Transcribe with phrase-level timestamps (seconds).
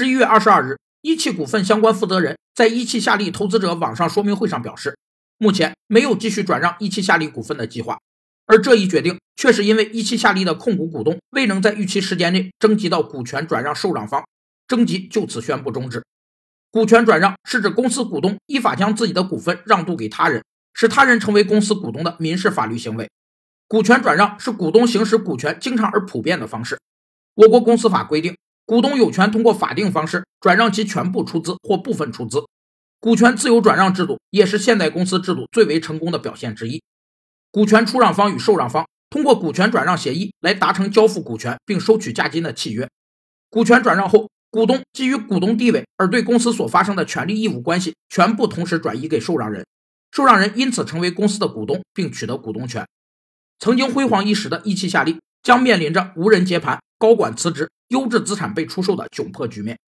[0.00, 4.96] 十一月二十二日，一汽股份相关负责人在一汽夏利投资者网上说明会上表示，
[5.36, 7.98] 目前没有继续转让一汽夏利股份的计划。
[8.46, 14.24] 而这一决定却是因为一汽夏利的控股股东未能在预期时间内征集到股权转让受让方，
[14.66, 16.02] 征集就此宣布终止。
[16.70, 20.42] 股权转让是指公司股东依法将自己的股份让渡给他人，
[20.72, 23.10] 使他人成为公司股东的民事法律行为。
[23.68, 26.78] 股权转让是股东行使股权经常而普遍的方式。
[27.34, 28.34] 我国公司法规定。
[28.70, 32.38] 股东有权通过法定方式转让其全部出资或部分出资，
[33.00, 36.80] 股权自由转让制度也是现代公司制度最为成功的表现之一。
[37.50, 42.88] 股权出让方与受让方通过股权转让协议来达成交付股权并收取价金的契约。
[43.48, 49.66] 股权转让后，股东基于股东地位而对公司所发生的权利义务关系全部同时转移给受让人，
[50.12, 52.86] 受让人因此成为公司的股东并取得股东权。
[53.58, 57.70] 曾经辉煌一时的一汽夏利将面临着无人接盘、高管辞职。
[57.88, 59.80] 优质资产被出售的窘迫局面。